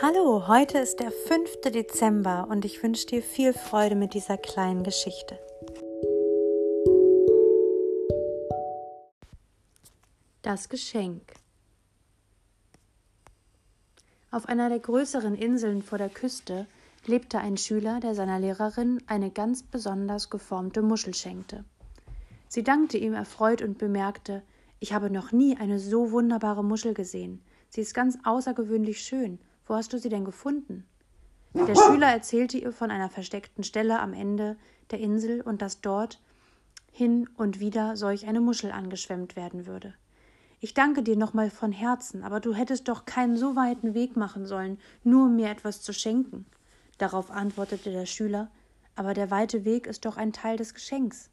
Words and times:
Hallo, 0.00 0.48
heute 0.48 0.78
ist 0.78 0.98
der 0.98 1.12
5. 1.12 1.60
Dezember 1.66 2.48
und 2.50 2.64
ich 2.64 2.82
wünsche 2.82 3.06
dir 3.06 3.22
viel 3.22 3.52
Freude 3.52 3.94
mit 3.94 4.14
dieser 4.14 4.38
kleinen 4.38 4.82
Geschichte. 4.82 5.38
Das 10.42 10.68
Geschenk. 10.68 11.22
Auf 14.30 14.48
einer 14.48 14.68
der 14.68 14.80
größeren 14.80 15.36
Inseln 15.36 15.82
vor 15.82 15.98
der 15.98 16.08
Küste 16.08 16.66
lebte 17.06 17.38
ein 17.38 17.56
Schüler, 17.56 18.00
der 18.00 18.14
seiner 18.14 18.40
Lehrerin 18.40 19.02
eine 19.06 19.30
ganz 19.30 19.62
besonders 19.62 20.28
geformte 20.28 20.82
Muschel 20.82 21.14
schenkte. 21.14 21.64
Sie 22.48 22.64
dankte 22.64 22.98
ihm 22.98 23.12
erfreut 23.12 23.62
und 23.62 23.78
bemerkte, 23.78 24.42
ich 24.80 24.92
habe 24.92 25.10
noch 25.10 25.30
nie 25.30 25.56
eine 25.56 25.78
so 25.78 26.10
wunderbare 26.10 26.64
Muschel 26.64 26.94
gesehen. 26.94 27.42
Sie 27.68 27.82
ist 27.82 27.94
ganz 27.94 28.18
außergewöhnlich 28.24 29.00
schön 29.00 29.38
wo 29.66 29.74
hast 29.74 29.92
du 29.92 29.98
sie 29.98 30.08
denn 30.08 30.24
gefunden? 30.24 30.86
Der 31.54 31.76
Schüler 31.76 32.08
erzählte 32.08 32.58
ihr 32.58 32.72
von 32.72 32.90
einer 32.90 33.08
versteckten 33.08 33.62
Stelle 33.62 34.00
am 34.00 34.12
Ende 34.12 34.56
der 34.90 34.98
Insel 34.98 35.40
und 35.40 35.62
dass 35.62 35.80
dort 35.80 36.20
hin 36.90 37.28
und 37.36 37.60
wieder 37.60 37.96
solch 37.96 38.26
eine 38.26 38.40
Muschel 38.40 38.70
angeschwemmt 38.72 39.36
werden 39.36 39.66
würde. 39.66 39.94
Ich 40.60 40.74
danke 40.74 41.02
dir 41.02 41.16
nochmal 41.16 41.50
von 41.50 41.72
Herzen, 41.72 42.24
aber 42.24 42.40
du 42.40 42.54
hättest 42.54 42.88
doch 42.88 43.04
keinen 43.04 43.36
so 43.36 43.54
weiten 43.54 43.94
Weg 43.94 44.16
machen 44.16 44.46
sollen, 44.46 44.78
nur 45.02 45.26
um 45.26 45.36
mir 45.36 45.50
etwas 45.50 45.82
zu 45.82 45.92
schenken. 45.92 46.46
Darauf 46.98 47.30
antwortete 47.30 47.90
der 47.90 48.06
Schüler, 48.06 48.50
aber 48.96 49.14
der 49.14 49.30
weite 49.30 49.64
Weg 49.64 49.86
ist 49.86 50.04
doch 50.04 50.16
ein 50.16 50.32
Teil 50.32 50.56
des 50.56 50.74
Geschenks. 50.74 51.30